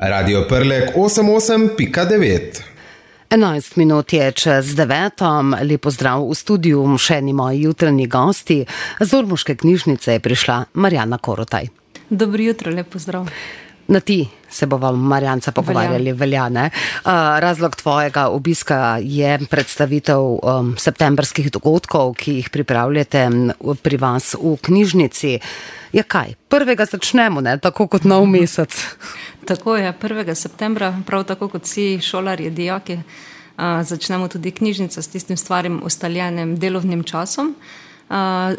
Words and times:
Radio 0.00 0.44
Prlek 0.48 0.96
88.9. 0.96 2.40
11 3.30 3.76
minut 3.76 4.12
je 4.12 4.32
čez 4.32 4.74
devetom, 4.74 5.52
lepo 5.60 5.90
zdrav 5.92 6.24
v 6.24 6.32
studiu, 6.34 6.80
še 6.96 7.18
ni 7.20 7.34
moji 7.36 7.66
jutranji 7.66 8.06
gosti. 8.08 8.64
Z 8.96 9.18
Ormoške 9.18 9.58
knjižnice 9.60 10.16
je 10.16 10.22
prišla 10.24 10.72
Marjana 10.72 11.18
Korotaj. 11.20 11.68
Dobro 12.08 12.40
jutro, 12.42 12.72
lepo 12.72 12.98
zdrav. 12.98 13.28
Na 13.90 14.00
ti 14.00 14.28
se 14.48 14.66
bomo, 14.66 14.92
Marjanca, 14.92 15.52
pogovarjali, 15.52 16.12
veljane. 16.12 16.70
Razlog 17.38 17.76
tvojega 17.76 18.28
obiska 18.28 18.98
je 19.02 19.38
predstavitev 19.50 20.20
um, 20.20 20.74
septembrskih 20.78 21.50
dogodkov, 21.50 22.14
ki 22.14 22.34
jih 22.34 22.50
pripravljate 22.50 23.24
pri 23.82 23.96
vas 23.96 24.34
v 24.38 24.54
knjižnici. 24.62 25.38
Ja, 25.92 26.02
kaj? 26.02 26.34
Prvega 26.48 26.86
začnemo, 26.86 27.40
ne? 27.40 27.58
tako 27.58 27.88
kot 27.90 28.06
nov 28.06 28.26
mesec. 28.30 28.78
tako 29.50 29.76
je, 29.76 29.92
1. 30.02 30.34
septembra, 30.34 30.94
prav 31.06 31.24
tako 31.24 31.48
kot 31.48 31.66
vsi 31.66 31.98
šolarji, 32.02 32.50
dijaki, 32.50 32.98
začnemo 33.82 34.28
tudi 34.28 34.50
knjižnico 34.50 35.02
s 35.02 35.08
tistim 35.08 35.36
stvarjem 35.36 35.82
ustaljenim 35.84 36.56
delovnim 36.58 37.02
časom. 37.02 37.54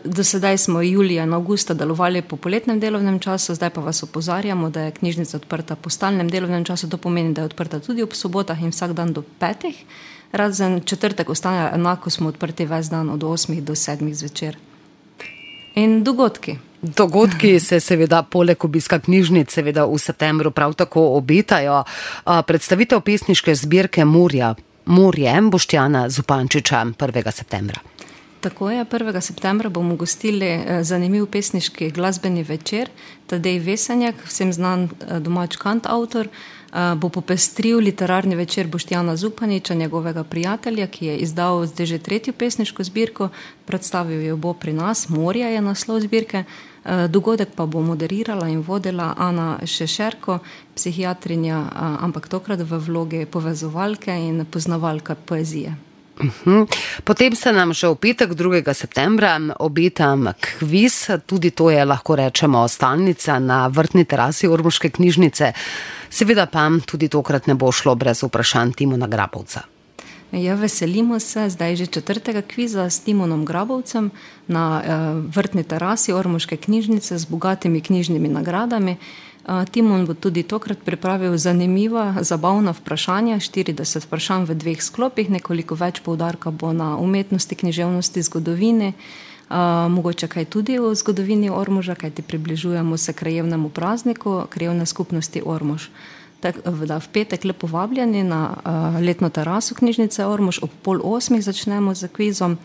Do 0.03 0.23
sedaj 0.23 0.57
smo 0.57 0.81
julija 0.81 1.23
in 1.23 1.33
augusta 1.33 1.73
delovali 1.73 2.21
po 2.21 2.37
poletnem 2.37 2.79
delovnem 2.79 3.19
času, 3.19 3.55
zdaj 3.55 3.69
pa 3.69 3.81
vas 3.81 4.03
opozarjamo, 4.03 4.69
da 4.69 4.81
je 4.81 4.91
knjižnica 4.91 5.37
odprta 5.37 5.75
po 5.75 5.89
stalnem 5.89 6.29
delovnem 6.29 6.63
času. 6.63 6.89
To 6.89 6.97
pomeni, 6.97 7.33
da 7.33 7.41
je 7.41 7.45
odprta 7.45 7.79
tudi 7.79 8.03
ob 8.03 8.13
sobotah 8.13 8.61
in 8.61 8.71
vsak 8.71 8.93
dan 8.93 9.13
do 9.13 9.23
petih. 9.39 9.83
Razen 10.31 10.81
četrtek 10.85 11.29
ostane 11.29 11.71
enako, 11.75 12.09
smo 12.09 12.29
odprti 12.29 12.65
ves 12.65 12.89
dan 12.89 13.09
od 13.09 13.19
8 13.19 13.61
do 13.61 13.73
7 13.75 14.13
zvečer. 14.13 14.57
In 15.75 16.03
dogodki. 16.03 16.57
Dogodki 16.81 17.59
se 17.67 17.79
seveda 17.79 18.23
poleg 18.23 18.65
obiska 18.65 18.99
knjižnic 18.99 19.51
seveda 19.51 19.85
v 19.85 19.97
septembru 19.99 20.51
prav 20.51 20.73
tako 20.73 21.09
obetajo. 21.17 21.83
Predstavitev 22.47 23.01
pesniške 23.01 23.55
zbirke 23.55 24.05
Murja, 24.05 24.55
Murje 24.85 25.41
Boštjana 25.41 26.09
Zupančiča 26.09 26.85
1. 26.97 27.31
septembra. 27.31 27.79
Tako 28.41 28.69
je, 28.69 28.85
1. 28.85 29.21
septembra 29.21 29.69
bomo 29.69 29.95
gostili 29.95 30.45
eh, 30.45 30.83
zanimiv 30.83 31.25
pesniški 31.25 31.91
glasbeni 31.91 32.43
večer. 32.43 32.89
Tadej 33.27 33.59
Vesenjak, 33.59 34.15
vsem 34.25 34.53
znan 34.53 34.83
eh, 34.83 35.19
domač 35.19 35.57
kant 35.61 35.85
avtor, 35.85 36.25
eh, 36.25 36.95
bo 36.95 37.09
popestril 37.09 37.77
literarni 37.77 38.35
večer 38.35 38.67
Boštjana 38.67 39.15
Zupaniča, 39.15 39.73
njegovega 39.73 40.23
prijatelja, 40.23 40.87
ki 40.87 41.05
je 41.05 41.17
izdal 41.17 41.65
zdaj 41.65 41.85
že 41.85 41.99
tretjo 41.99 42.33
pesniško 42.33 42.83
zbirko, 42.83 43.29
predstavil 43.65 44.25
jo 44.25 44.37
bo 44.37 44.53
pri 44.53 44.73
nas, 44.73 45.09
Morja 45.09 45.47
je 45.47 45.61
naslov 45.61 46.01
zbirke. 46.01 46.43
Dogodek 47.09 47.49
pa 47.55 47.65
bo 47.65 47.81
moderirala 47.81 48.47
in 48.49 48.63
vodila 48.65 49.13
Ana 49.17 49.59
Šešerko, 49.65 50.39
psihiatrinja, 50.75 51.61
ampak 52.01 52.27
tokrat 52.27 52.59
v 52.59 52.81
vlogi 52.87 53.25
povezovalke 53.25 54.17
in 54.17 54.45
poznavalka 54.49 55.15
poezije. 55.15 55.90
Uhum. 56.19 56.67
Potem 57.03 57.35
se 57.35 57.53
nam 57.53 57.73
še 57.73 57.89
v 57.93 57.97
petek 57.97 58.35
2. 58.37 58.61
septembra 58.73 59.39
obeta 59.59 60.13
kviz, 60.37 61.09
tudi 61.25 61.51
to 61.51 61.71
je 61.71 61.85
lahko 61.85 62.15
rečemo 62.15 62.67
stalnica 62.67 63.39
na 63.39 63.67
vrtni 63.67 64.05
terasi 64.05 64.47
Ormoške 64.47 64.89
knjižnice. 64.89 65.53
Seveda 66.11 66.45
pa 66.45 66.67
tudi 66.85 67.07
tokrat 67.07 67.47
ne 67.47 67.55
bo 67.55 67.71
šlo 67.71 67.95
brez 67.95 68.23
vprašanj 68.23 68.73
Timona 68.77 69.07
Grabovca. 69.07 69.63
Ja, 70.31 70.55
veselimo 70.55 71.19
se 71.19 71.49
zdaj 71.49 71.75
že 71.75 71.85
četrtega 71.85 72.41
kviza 72.41 72.89
s 72.89 72.99
Timonom 73.03 73.45
Grabovcem 73.45 74.11
na 74.47 74.79
uh, 74.79 75.35
vrtni 75.35 75.63
terasi 75.63 76.13
Ormoške 76.13 76.57
knjižnice 76.57 77.17
z 77.17 77.25
bogatimi 77.25 77.81
knjižnimi 77.81 78.29
nagradami. 78.29 78.95
Timon 79.71 80.05
bo 80.05 80.13
tudi 80.13 80.43
tokrat 80.43 80.77
pripravil 80.85 81.37
zanimiva, 81.37 82.21
zabavna 82.21 82.71
vprašanja, 82.77 83.39
40 83.41 84.05
vprašanj 84.05 84.45
v 84.45 84.55
dveh 84.55 84.81
sklopih, 84.83 85.33
nekoliko 85.33 85.75
več 85.75 86.01
poudarka 86.05 86.51
bo 86.53 86.69
na 86.73 86.93
umetnosti, 87.01 87.55
književnosti, 87.55 88.21
zgodovini, 88.21 88.93
mogoče 89.89 90.27
kaj 90.27 90.45
tudi 90.45 90.77
o 90.79 90.93
zgodovini 90.95 91.49
Ormoža, 91.49 91.95
kaj 91.95 92.11
ti 92.11 92.21
približujemo 92.21 92.97
se 92.97 93.13
krajevnemu 93.13 93.69
prazniku, 93.69 94.45
krajevne 94.49 94.85
skupnosti 94.85 95.41
Ormož. 95.45 95.89
Tak, 96.41 96.61
da, 96.85 96.97
v 96.97 97.07
petek 97.13 97.43
lepo 97.45 97.67
vabljeni 97.67 98.23
na 98.23 98.49
uh, 98.49 98.97
letno 99.01 99.29
teraso 99.29 99.75
knjižnice 99.75 100.25
Ormož, 100.25 100.61
ob 100.65 100.73
pol 100.81 101.01
osmih 101.03 101.43
začnemo 101.43 101.93
z 101.93 102.09
kvizom. 102.09 102.57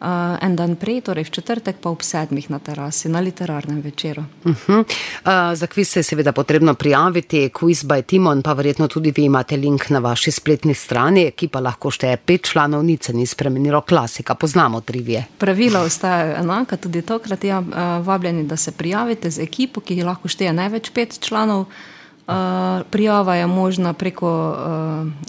Uh, 0.00 0.06
en 0.40 0.56
dan 0.56 0.76
prej, 0.80 1.02
torej 1.04 1.26
v 1.28 1.30
četrtek, 1.30 1.76
pa 1.76 1.90
ob 1.92 2.00
sedmih 2.00 2.46
na 2.48 2.56
terasi, 2.58 3.08
na 3.12 3.20
literarnem 3.20 3.82
večeru. 3.84 4.22
Uh 4.44 4.54
-huh. 4.66 4.78
uh, 4.78 5.54
za 5.54 5.66
kviz 5.66 5.88
se 5.88 5.98
je 5.98 6.02
seveda 6.02 6.32
potrebno 6.32 6.74
prijaviti, 6.74 7.50
quiz 7.60 7.84
by 7.84 8.02
Timon, 8.02 8.42
pa 8.42 8.52
verjetno 8.52 8.88
tudi 8.88 9.12
vi 9.16 9.24
imate 9.24 9.56
link 9.56 9.90
na 9.90 9.98
vaši 9.98 10.30
spletni 10.30 10.74
strani, 10.74 11.30
ki 11.30 11.48
pa 11.48 11.60
lahko 11.60 11.90
šteje 11.90 12.16
pet 12.16 12.42
članov, 12.42 12.84
nič 12.84 13.02
se 13.02 13.12
ni 13.12 13.26
spremenilo, 13.26 13.80
klasika, 13.80 14.34
poznamo 14.34 14.80
trivije. 14.80 15.26
Pravila 15.38 15.80
ostajajo 15.80 16.36
enaka, 16.36 16.76
tudi 16.76 17.02
tokrat 17.02 17.44
je 17.44 17.48
ja, 17.48 17.58
uh, 17.58 18.06
vabljeni, 18.06 18.44
da 18.44 18.56
se 18.56 18.72
prijavite 18.72 19.30
z 19.30 19.38
ekipo, 19.38 19.80
ki 19.80 20.02
lahko 20.02 20.28
šteje 20.28 20.52
največ 20.52 20.90
pet 20.90 21.20
članov. 21.20 21.64
Uh, 22.30 22.86
prijava 22.90 23.34
je 23.34 23.46
možna 23.46 23.92
preko 23.92 24.56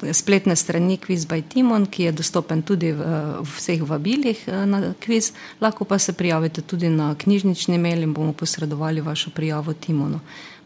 uh, 0.02 0.14
spletne 0.14 0.56
strani 0.56 0.98
Quiz 0.98 1.26
by 1.26 1.42
Timon, 1.42 1.86
ki 1.86 2.04
je 2.04 2.12
dostopen 2.12 2.62
tudi 2.62 2.92
v, 2.92 3.02
v 3.42 3.48
vseh 3.58 3.82
vabilih 3.82 4.38
na 4.48 4.94
kviz. 5.00 5.32
Lahko 5.62 5.86
pa 5.86 5.98
se 5.98 6.14
prijavite 6.14 6.62
tudi 6.62 6.90
na 6.90 7.16
knjižnični 7.16 7.78
mail 7.78 8.04
in 8.04 8.14
bomo 8.14 8.34
posredovali 8.34 9.02
vašo 9.02 9.32
prijavo 9.34 9.74
Timonu. 9.74 10.20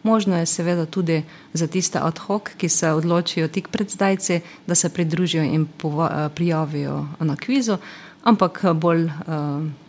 Možno 0.03 0.37
je 0.37 0.45
seveda 0.45 0.85
tudi 0.85 1.23
za 1.53 1.67
tiste 1.67 1.99
ad 2.03 2.19
hoc, 2.19 2.51
ki 2.57 2.69
se 2.69 2.91
odločijo 2.91 3.47
tik 3.47 3.67
pred 3.67 3.89
zdajci, 3.89 4.41
da 4.67 4.75
se 4.75 4.89
pridružijo 4.89 5.43
in 5.43 5.65
pova, 5.77 6.29
prijavijo 6.35 7.05
na 7.19 7.35
kvizu, 7.35 7.77
ampak 8.23 8.65
bolj. 8.73 9.05
Uh, 9.05 9.84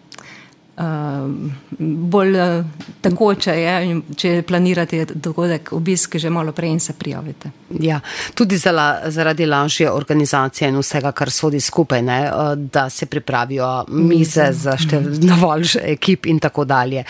bolj 1.78 2.37
uh, 2.37 2.64
tekoče 3.00 3.53
je, 3.56 4.00
če 4.16 4.32
planirate 4.47 5.06
dogodek, 5.14 5.72
obisk 5.72 6.19
že 6.20 6.28
malo 6.31 6.53
prej 6.53 6.75
in 6.75 6.81
se 6.81 6.92
prijavite. 6.92 7.50
Ja, 7.81 8.00
tudi 8.34 8.59
zala, 8.60 9.09
zaradi 9.10 9.47
lažje 9.47 9.91
organizacije 9.91 10.69
in 10.69 10.76
vsega, 10.78 11.12
kar 11.16 11.31
sodi 11.32 11.60
skupaj, 11.60 12.03
ne, 12.03 12.19
uh, 12.28 12.53
da 12.56 12.91
se 12.91 13.06
pripravijo 13.06 13.87
mize 13.88 14.50
za 14.53 14.76
dovolj 15.16 15.78
ekip 15.94 16.26
in 16.26 16.41
tako 16.41 16.64
dalje. 16.64 17.04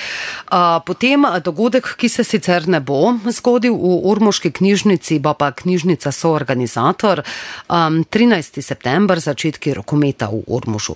Uh, 0.52 0.78
potem 0.86 1.26
dogodek, 1.44 1.96
ki 1.98 2.08
se 2.08 2.24
sicer 2.24 2.68
ne 2.68 2.80
bo 2.80 3.16
zgodil 3.34 3.74
v 3.74 3.98
Urmoški 4.12 4.52
knjižnici, 4.52 5.18
bo 5.18 5.34
pa 5.34 5.50
knjižnica 5.52 6.12
soorganizator, 6.12 7.24
um, 7.68 8.04
13. 8.04 8.62
september, 8.62 9.20
začetki 9.20 9.74
rokometa 9.74 10.30
v 10.30 10.44
Urmožu. 10.46 10.94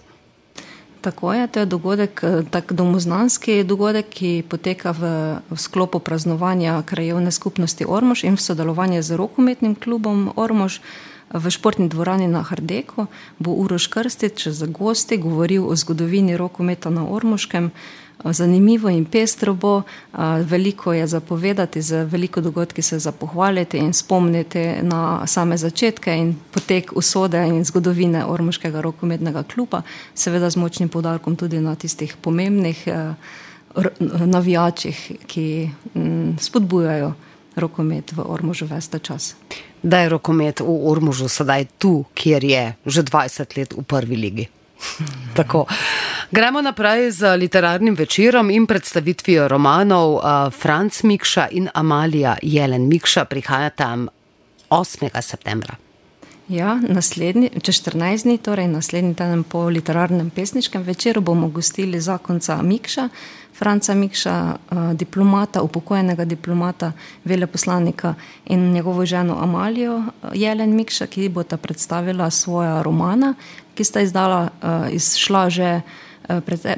Tako 1.00 1.32
je, 1.32 1.46
to 1.46 1.60
je 1.60 1.66
dogodek, 1.66 2.20
eh, 2.22 2.42
tak 2.50 2.72
domoznanski 2.72 3.64
dogodek, 3.64 4.06
ki 4.08 4.44
poteka 4.48 4.92
v, 4.92 5.02
v 5.50 5.56
sklopu 5.56 5.98
praznovanja 5.98 6.82
krajevne 6.84 7.32
skupnosti 7.32 7.84
Ormož 7.88 8.24
in 8.24 8.36
v 8.36 8.44
sodelovanju 8.44 9.02
z 9.02 9.16
rokometnim 9.16 9.74
klubom 9.74 10.32
Ormož 10.36 10.80
v 11.32 11.44
športni 11.50 11.88
dvorani 11.88 12.28
na 12.28 12.42
Hardeku. 12.42 13.06
Bo 13.38 13.50
Uroš 13.54 13.86
Krstič 13.86 14.50
za 14.50 14.66
gosti 14.66 15.16
govoril 15.16 15.64
o 15.64 15.76
zgodovini 15.76 16.36
rokometa 16.36 16.90
na 16.90 17.06
Ormoškem. 17.08 17.70
Zanimivo 18.24 18.88
in 18.88 19.04
pestro 19.04 19.54
bo, 19.54 19.82
veliko 20.44 20.92
je 20.92 21.06
zapovedati, 21.06 21.82
za 21.82 22.02
veliko 22.02 22.40
dogodki 22.40 22.82
se 22.82 22.98
zapohvaliti 22.98 23.78
in 23.78 23.92
spomniti 23.92 24.82
na 24.82 25.26
same 25.26 25.56
začetke 25.56 26.16
in 26.16 26.34
potek 26.50 26.92
usode 26.94 27.40
in 27.48 27.64
zgodovine 27.64 28.24
Ormoškega 28.26 28.80
rokometnega 28.80 29.42
kluba, 29.42 29.82
seveda 30.14 30.50
z 30.50 30.56
močnim 30.56 30.88
podarkom 30.88 31.36
tudi 31.36 31.60
na 31.60 31.74
tistih 31.74 32.16
pomembnih 32.20 32.88
navijačih, 34.26 35.12
ki 35.26 35.70
spodbujajo 36.40 37.12
rokomet 37.56 38.12
v 38.12 38.24
Ormožu 38.26 38.66
veste 38.66 38.98
čas. 38.98 39.34
Da 39.82 40.00
je 40.00 40.08
rokomet 40.08 40.60
v 40.60 40.76
Ormožu 40.90 41.28
sedaj 41.28 41.64
tu, 41.78 42.04
kjer 42.14 42.44
je 42.44 42.64
že 42.86 43.02
20 43.02 43.56
let 43.56 43.72
v 43.72 43.82
prvi 43.82 44.16
ligi. 44.16 44.48
Tako. 45.38 45.66
Gremo 46.32 46.62
naprej 46.62 47.10
z 47.10 47.36
literarnim 47.36 47.94
večerom 47.94 48.50
in 48.50 48.66
predstavitvijo 48.66 49.48
romanov 49.48 50.14
uh, 50.14 50.22
Franc 50.52 51.02
Mikša 51.02 51.48
in 51.50 51.68
Amalija 51.74 52.36
Jelen 52.42 52.88
Mikša 52.88 53.24
prihajata 53.24 53.96
8. 54.70 55.22
septembra. 55.22 55.74
Ja, 56.48 56.78
naslednji, 56.88 57.50
čez 57.62 57.82
14 57.82 58.22
dni, 58.22 58.38
torej 58.38 58.68
naslednji 58.68 59.14
teden 59.14 59.42
po 59.42 59.64
literarnem 59.66 60.30
pesniškem 60.30 60.82
večeru, 60.82 61.20
bomo 61.20 61.48
gostili 61.48 62.00
zakonca 62.00 62.62
Mikša, 62.62 63.08
Franca 63.58 63.94
Mikša, 63.94 64.54
uh, 64.70 64.92
diplomata, 64.92 65.62
upokojenega 65.62 66.24
diplomata, 66.24 66.92
veleposlanika 67.24 68.14
in 68.46 68.72
njegovo 68.72 69.06
ženo 69.06 69.38
Amalijo 69.42 69.96
uh, 69.96 70.04
Jelen 70.34 70.76
Mikša, 70.76 71.06
ki 71.06 71.28
bo 71.28 71.42
ta 71.42 71.56
predstavila 71.56 72.30
svoja 72.30 72.82
romana, 72.82 73.34
ki 73.74 73.84
sta 73.84 74.00
izdala, 74.00 74.48
izšla 74.92 75.50
že 75.50 75.80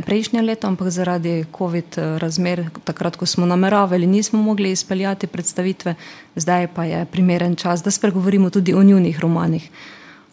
prejšnje 0.07 0.43
leto, 0.43 0.67
ampak 0.67 0.89
zaradi 0.89 1.45
COVID 1.59 2.19
razmer, 2.19 2.71
takrat, 2.85 3.17
ko 3.17 3.27
smo 3.27 3.47
nameravali, 3.47 4.07
nismo 4.07 4.43
mogli 4.43 4.71
izpeljati 4.71 5.27
predstavitve, 5.27 5.95
zdaj 6.37 6.69
pa 6.75 6.85
je 6.85 7.05
primeren 7.05 7.57
čas, 7.57 7.83
da 7.83 7.91
spregovorimo 7.91 8.51
tudi 8.51 8.75
o 8.75 8.83
njunih 8.83 9.21
romanih. 9.21 9.71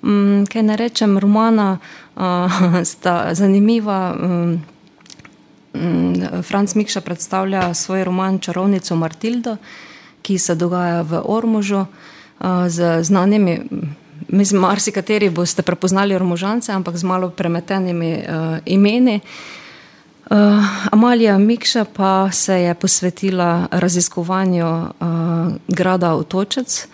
Mm, 0.03 0.45
kaj 0.45 0.63
ne 0.63 0.77
rečem, 0.77 1.17
romana 1.17 1.77
sta 2.91 3.33
zanimiva. 3.33 4.13
Mm, 4.13 4.61
mm, 5.73 6.43
Franz 6.43 6.75
Mikša 6.75 7.01
predstavlja 7.01 7.73
svoj 7.73 8.03
roman 8.03 8.39
Čarovnico 8.39 8.95
Martildo, 8.95 9.57
ki 10.21 10.37
se 10.37 10.55
dogaja 10.55 11.01
v 11.01 11.21
Ormužu 11.25 11.85
z 12.67 13.03
znanimi 13.03 13.61
mislim, 14.29 14.61
marsikateri 14.61 15.29
boste 15.29 15.61
prepoznali 15.61 16.17
romožance, 16.17 16.71
ampak 16.71 16.97
z 16.97 17.03
malo 17.03 17.29
premetenimi 17.29 18.13
uh, 18.13 18.57
imeni. 18.65 19.19
Uh, 20.29 20.37
Amalija 20.91 21.37
Mikša 21.37 21.85
pa 21.93 22.31
se 22.31 22.53
je 22.53 22.73
posvetila 22.73 23.67
raziskovanju 23.71 24.81
uh, 24.81 24.87
grada 25.67 26.13
Otočec 26.13 26.87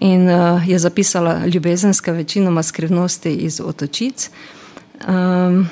in 0.00 0.28
uh, 0.30 0.68
je 0.68 0.78
zapisala 0.78 1.46
ljubezenske 1.46 2.12
večinoma 2.12 2.62
skrivnosti 2.62 3.34
iz 3.34 3.60
Otočic. 3.60 4.30
Um, 5.08 5.68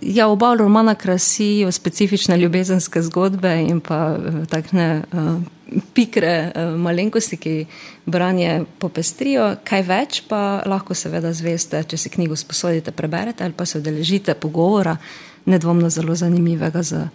ja, 0.00 0.28
oba 0.28 0.54
romana 0.54 0.94
krasijo 0.94 1.72
specifične 1.72 2.36
ljubezenske 2.36 3.02
zgodbe 3.02 3.52
in 3.68 3.80
pa 3.80 4.16
takšne 4.50 5.02
uh, 5.12 5.36
pikre 5.94 6.52
uh, 6.54 6.80
malenkosti, 6.80 7.36
ki 7.36 7.54
branje 8.06 8.64
popestrijo. 8.78 9.54
Kaj 9.64 9.82
več 9.82 10.22
pa 10.28 10.62
lahko 10.66 10.94
seveda 10.94 11.32
zveste, 11.32 11.82
če 11.82 11.96
si 11.96 12.12
knjigo 12.12 12.36
sposodite, 12.36 12.92
preberete 12.92 13.44
ali 13.44 13.56
pa 13.56 13.66
se 13.66 13.78
odeležite 13.78 14.34
pogovora, 14.34 14.96
nedvomno 15.46 15.90
zelo 15.90 16.14
zanimivega 16.14 16.82
z 16.82 17.06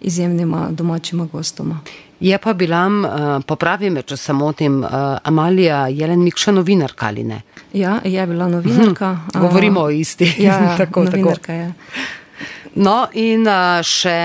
izjemnima 0.00 0.68
domačima 0.70 1.28
gostoma. 1.32 1.80
Je 2.20 2.38
pa 2.38 2.52
bila, 2.52 2.86
uh, 2.86 3.44
popravi 3.44 3.90
me, 3.90 4.02
če 4.02 4.16
se 4.16 4.32
motim, 4.32 4.78
uh, 4.84 4.90
Amalija 5.22 5.88
Jelen 5.88 6.22
Mikša 6.24 6.52
novinarka 6.52 7.06
ali 7.06 7.24
ne? 7.24 7.42
Ja, 7.72 8.00
je 8.04 8.26
bila 8.26 8.48
novinarka. 8.48 9.12
Hm, 9.14 9.38
govorimo 9.44 9.80
o 9.80 9.90
isti. 9.90 10.34
Ja, 10.38 10.74
tako, 10.78 11.04
novinarka 11.04 11.40
tako. 11.40 11.52
je. 11.52 11.72
No, 12.76 13.06
in 13.16 13.46
še 13.88 14.16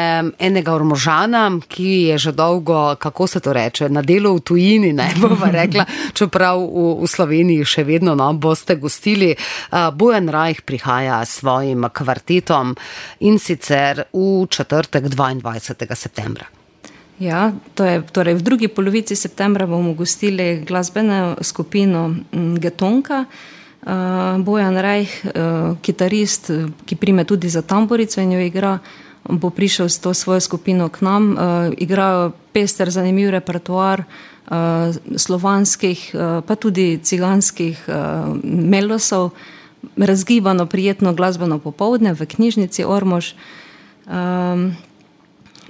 enega 0.44 0.74
ormožana, 0.75 1.45
ki 1.71 2.12
je 2.12 2.18
že 2.19 2.31
dolgo, 2.36 2.98
kako 3.00 3.27
se 3.27 3.39
to 3.39 3.53
reče, 3.56 3.88
na 3.89 4.03
delu 4.03 4.33
v 4.36 4.44
tujini, 4.44 4.92
ne 4.94 5.07
bova 5.24 5.48
rekla, 5.53 5.86
čeprav 6.13 6.59
v, 6.59 6.88
v 7.00 7.07
Sloveniji 7.07 7.65
še 7.65 7.86
vedno 7.88 8.15
no, 8.15 8.27
boste 8.36 8.75
gostili. 8.75 9.31
Bojan 9.71 10.27
Rajh 10.27 10.65
prihaja 10.68 11.21
s 11.24 11.39
svojim 11.39 11.88
kvartetom 11.95 12.75
in 13.24 13.39
sicer 13.39 14.03
v 14.12 14.48
četrtek 14.51 15.07
22. 15.07 15.95
septembra. 15.95 16.50
Ja, 17.21 17.54
to 17.77 17.86
je, 17.86 18.01
torej 18.12 18.36
v 18.42 18.44
drugi 18.44 18.68
polovici 18.68 19.15
septembra 19.15 19.68
bomo 19.69 19.94
gostili 19.94 20.65
glasbeno 20.65 21.38
skupino 21.45 22.09
Getonka. 22.57 23.25
Uh, 23.81 24.38
Bojan 24.45 24.78
Rajh, 24.78 25.13
uh, 25.25 25.31
kitarist, 25.81 26.51
ki 26.86 26.95
prime 26.95 27.25
tudi 27.25 27.50
za 27.50 27.62
tamborico 27.62 28.22
in 28.22 28.31
jo 28.31 28.39
igra, 28.39 28.80
bo 29.25 29.50
prišel 29.50 29.89
s 29.89 30.00
to 30.00 30.13
svojo 30.13 30.39
skupino 30.39 30.89
k 30.89 31.01
nam. 31.01 31.38
Igrajo 31.78 32.31
pester, 32.54 32.89
zanimiv 32.89 33.30
repertoar 33.30 34.04
slovanskih, 35.16 36.16
pa 36.48 36.56
tudi 36.56 37.00
ciganskih 37.04 37.86
melosov, 38.44 39.31
razgibano, 39.98 40.66
prijetno 40.66 41.13
glasbeno 41.13 41.60
popovdne 41.60 42.13
v 42.13 42.25
knjižnici 42.25 42.83
Ormož. 42.83 43.33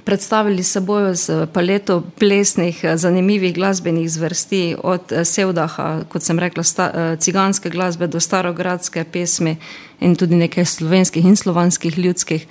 Predstavili 0.03 0.63
se 0.63 0.81
bojo 0.81 1.15
z 1.15 1.47
paleto 1.53 2.03
plesnih, 2.19 2.83
eh, 2.83 2.97
zanimivih 2.97 3.55
glasbenih 3.55 4.11
zvrsti, 4.11 4.75
od 4.83 5.11
eh, 5.11 5.25
Sevdaha, 5.25 6.03
kot 6.09 6.21
sem 6.21 6.39
rekla, 6.39 6.63
sta, 6.63 6.91
eh, 6.93 7.15
ciganske 7.19 7.69
glasbe 7.69 8.07
do 8.07 8.19
starogradske 8.19 9.03
pesmi 9.03 9.57
in 9.99 10.15
tudi 10.15 10.35
nekaj 10.35 10.65
slovenskih 10.65 11.25
in 11.25 11.35
slovanskih 11.35 11.99
ljudskih. 11.99 12.47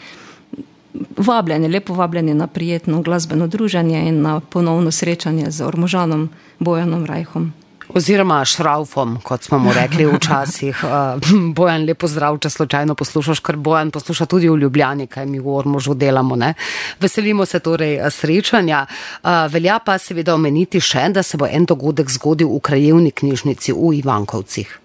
Vabljeni, 1.16 1.68
lepo 1.68 1.94
vabljeni 1.94 2.34
na 2.34 2.46
prijetno 2.46 3.02
glasbeno 3.02 3.46
druženje 3.46 4.08
in 4.08 4.22
na 4.22 4.40
ponovno 4.40 4.90
srečanje 4.90 5.50
z 5.50 5.66
Ormožanom 5.66 6.30
Bojanom 6.58 7.06
Rajhom. 7.06 7.59
Oziroma 7.94 8.44
šraufom, 8.44 9.16
kot 9.22 9.42
smo 9.42 9.58
mu 9.58 9.72
rekli 9.72 10.06
včasih. 10.06 10.82
Uh, 10.84 11.30
Bojan, 11.56 11.84
lepo 11.84 12.06
zdrav, 12.06 12.38
če 12.38 12.50
slučajno 12.50 12.94
poslušaš, 12.94 13.40
ker 13.42 13.56
Bojan 13.56 13.90
posluša 13.90 14.26
tudi 14.30 14.48
v 14.48 14.58
Ljubljani, 14.62 15.06
kaj 15.10 15.26
mi 15.26 15.40
v 15.42 15.48
Ormožu 15.50 15.94
delamo. 15.94 16.36
Ne? 16.36 16.52
Veselimo 17.00 17.46
se 17.46 17.58
torej 17.60 17.98
uh, 17.98 18.10
srečanja. 18.14 18.84
Uh, 19.22 19.30
velja 19.50 19.78
pa 19.84 19.98
seveda 19.98 20.34
omeniti 20.34 20.80
še, 20.80 21.08
da 21.10 21.22
se 21.26 21.40
bo 21.40 21.48
en 21.50 21.66
dogodek 21.66 22.10
zgodil 22.10 22.52
v 22.52 22.60
krajevni 22.70 23.10
knjižnici 23.10 23.74
v 23.74 23.96
Ivankovcih. 23.98 24.78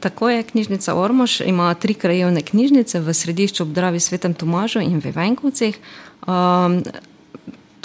Tako 0.00 0.28
je 0.28 0.42
knjižnica 0.42 0.94
Ormož, 0.94 1.40
ima 1.40 1.74
tri 1.74 1.94
krajevne 1.94 2.40
knjižnice 2.42 3.00
v 3.00 3.14
središču 3.14 3.64
obdravi 3.64 4.00
Svetem 4.00 4.34
Tomažu 4.34 4.80
in 4.80 5.00
v 5.00 5.12
Ivankovcih. 5.12 5.76
Um, 6.26 6.80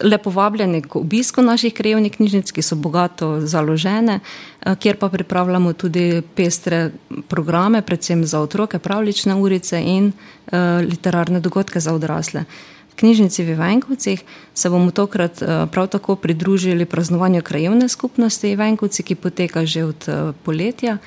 lepo 0.03 0.29
vabljeni 0.29 0.81
k 0.81 0.95
obisku 0.95 1.41
naših 1.41 1.73
krajevnih 1.73 2.11
knjižnic, 2.11 2.51
ki 2.51 2.61
so 2.61 2.75
bogato 2.75 3.39
založene, 3.41 4.19
eh, 4.19 4.75
kjer 4.75 4.97
pa 4.97 5.09
pripravljamo 5.09 5.73
tudi 5.73 6.21
pestre 6.35 6.91
programe, 7.27 7.81
predvsem 7.81 8.25
za 8.25 8.39
otroke, 8.39 8.79
pravlične 8.79 9.35
urice 9.35 9.81
in 9.81 10.11
uh, 10.11 10.57
literarne 10.89 11.39
dogodke 11.39 11.79
za 11.79 11.93
odrasle. 11.93 12.43
V 12.91 12.95
knjižnici 12.95 13.43
v 13.43 13.49
Ivankovcih 13.49 14.23
se 14.53 14.69
bomo 14.69 14.91
tokrat 14.91 15.41
uh, 15.41 15.47
prav 15.71 15.87
tako 15.87 16.15
pridružili 16.15 16.85
praznovanju 16.85 17.41
krajevne 17.41 17.89
skupnosti 17.89 18.51
Ivankovci, 18.51 19.03
ki 19.03 19.15
poteka 19.15 19.65
že 19.65 19.83
od 19.83 20.07
uh, 20.07 20.35
poletja. 20.43 20.97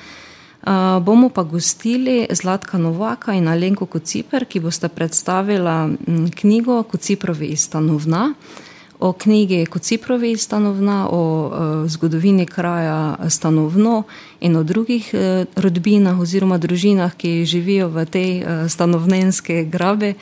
Uh, 0.65 1.03
bomo 1.03 1.29
pa 1.29 1.43
gostili 1.43 2.27
Zlatka 2.31 2.77
Novaka 2.77 3.33
in 3.33 3.47
Alenko 3.47 3.85
Kociper, 3.85 4.45
ki 4.45 4.59
boste 4.59 4.89
predstavila 4.89 5.89
m, 6.07 6.31
knjigo 6.31 6.83
Kociprovi 6.83 7.45
iz 7.45 7.61
Stanovna. 7.61 8.33
Uh, 8.33 8.65
o 8.99 9.13
knjigi 9.13 9.65
Kociprovi 9.65 10.37
stanovna, 10.37 11.07
o 11.11 11.47
uh, 11.47 11.89
zgodovini 11.89 12.45
kraja 12.45 13.17
stanovno 13.29 14.03
in 14.39 14.55
o 14.55 14.63
drugih 14.63 15.09
uh, 15.13 15.45
rodbinah 15.55 16.19
oziroma 16.19 16.57
družinah, 16.57 17.15
ki 17.15 17.45
živijo 17.45 17.89
v 17.89 18.05
tej 18.05 18.31
uh, 18.43 18.69
stanovnenske 18.69 19.63
grabe. 19.63 20.13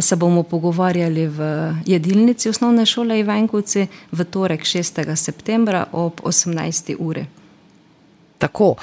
Se 0.00 0.16
bomo 0.16 0.42
pogovarjali 0.42 1.26
v 1.28 1.38
jedilnici 1.86 2.48
osnovne 2.50 2.82
šole 2.86 3.20
Ivankovci 3.20 3.86
v 4.12 4.24
torek 4.24 4.66
6. 4.66 5.14
septembra 5.14 5.86
ob 5.92 6.20
18. 6.20 6.96
uri. 6.98 7.37
Tako. 8.38 8.76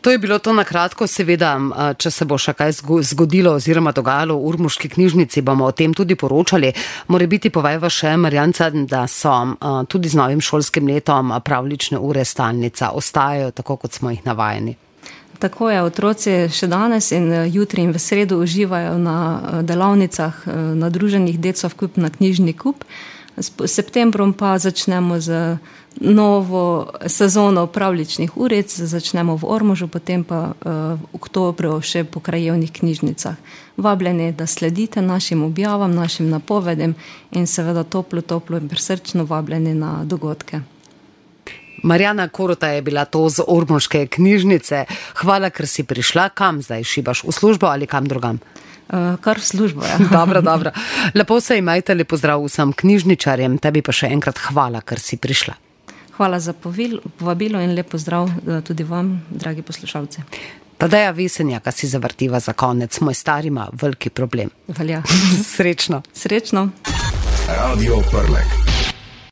To 0.00 0.10
je 0.10 0.18
bilo 0.18 0.38
to 0.38 0.52
na 0.52 0.64
kratko, 0.64 1.06
seveda, 1.06 1.56
če 1.98 2.10
se 2.10 2.24
bo 2.28 2.36
še 2.38 2.52
kaj 2.54 2.74
zgodilo 3.08 3.54
oziroma 3.56 3.92
dogajalo 3.92 4.36
v 4.36 4.50
Urmuški 4.52 4.88
knjižnici, 4.92 5.42
bomo 5.42 5.66
o 5.66 5.72
tem 5.72 5.94
tudi 5.94 6.14
poročali. 6.14 6.72
More 7.08 7.26
biti 7.26 7.50
povejva 7.50 7.90
še, 7.90 8.16
Marjanca, 8.20 8.70
da 8.70 9.06
so 9.08 9.34
tudi 9.88 10.12
z 10.12 10.20
novim 10.20 10.40
šolskim 10.44 10.86
letom 10.88 11.32
pravlične 11.44 11.98
ure 11.98 12.24
stalnica, 12.24 12.92
ostajajo 12.94 13.50
tako, 13.56 13.80
kot 13.84 13.96
smo 13.96 14.12
jih 14.12 14.22
navajeni. 14.28 14.76
Tako 15.38 15.70
je, 15.70 15.82
otroci 15.86 16.32
še 16.50 16.66
danes 16.66 17.12
in 17.14 17.30
jutri 17.52 17.84
in 17.86 17.92
v 17.94 18.00
sredo 18.02 18.40
uživajo 18.42 18.96
na 18.98 19.18
delavnicah 19.62 20.42
na 20.74 20.90
druženih 20.90 21.38
decov 21.38 21.76
kup 21.78 21.96
na 21.96 22.10
knjižni 22.10 22.56
kup. 22.58 22.82
S 23.38 23.54
septembrom 23.70 24.34
pa 24.34 24.58
začnemo 24.58 25.20
z 25.22 25.58
novo 26.00 26.90
sezono 27.06 27.66
pravličnih 27.66 28.36
uric, 28.36 28.76
začnemo 28.76 29.36
v 29.36 29.44
Ormužu, 29.44 29.88
potem 29.88 30.24
pa 30.24 30.52
uh, 30.52 30.72
v 30.94 31.02
oktobru 31.12 31.80
še 31.82 32.04
po 32.04 32.20
krajevnih 32.20 32.72
knjižnicah. 32.72 33.36
Vabljeni, 33.76 34.32
da 34.32 34.46
sledite 34.46 35.02
našim 35.02 35.42
objavam, 35.42 35.94
našim 35.94 36.30
napovedem 36.30 36.94
in 37.30 37.46
seveda 37.46 37.84
toplo, 37.84 38.22
toplo 38.22 38.58
in 38.58 38.68
presrčno 38.68 39.24
vabljeni 39.24 39.74
na 39.74 40.04
dogodke. 40.04 40.60
Marjana 41.82 42.28
Korota 42.28 42.68
je 42.68 42.82
bila 42.82 43.04
to 43.04 43.28
z 43.28 43.44
Ormoške 43.46 44.06
knjižnice. 44.06 44.84
Hvala, 45.22 45.50
ker 45.50 45.66
si 45.66 45.84
prišla. 45.86 46.28
Kam 46.34 46.62
zdaj 46.62 46.82
šibaš? 46.84 47.22
V 47.24 47.32
službo 47.32 47.70
ali 47.70 47.86
kam 47.86 48.06
drugam? 48.06 48.40
Uh, 48.88 49.14
kar 49.20 49.38
v 49.38 49.46
službo. 49.46 49.84
Ja. 49.86 49.98
dobro, 50.18 50.42
dobro. 50.42 50.70
Lepo 51.14 51.40
se 51.40 51.58
imajte, 51.58 51.94
lepo 51.94 52.16
zdrav 52.16 52.42
vsem 52.42 52.72
knjižničarjem. 52.72 53.58
Tebi 53.62 53.82
pa 53.82 53.94
še 53.94 54.10
enkrat 54.10 54.38
hvala, 54.48 54.82
ker 54.82 54.98
si 54.98 55.20
prišla. 55.20 55.67
Hvala 56.18 56.40
za 56.40 56.52
povabilo 57.18 57.60
in 57.60 57.74
lepo 57.74 57.98
zdrav 57.98 58.26
eh, 58.28 58.60
tudi 58.60 58.82
vam, 58.84 59.22
dragi 59.30 59.62
poslušalci. 59.62 60.22
Tadeja 60.78 61.10
Vesenja, 61.10 61.60
ki 61.60 61.72
si 61.72 61.86
zavrtiva 61.86 62.40
za 62.40 62.52
konec, 62.52 63.00
moj 63.00 63.14
star 63.14 63.46
ima 63.46 63.68
veliki 63.72 64.10
problem. 64.10 64.50
Velja. 64.68 65.02
Srečno. 65.56 66.02
Srečno. 66.14 66.70
Radio 67.48 68.02
Prlek. 68.10 68.67